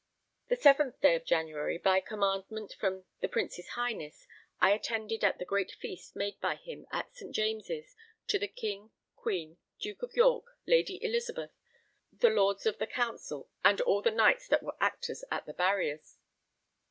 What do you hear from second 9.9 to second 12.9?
of York, Lady Elizabeth, the Lords of the